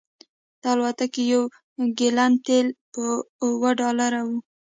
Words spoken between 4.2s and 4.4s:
و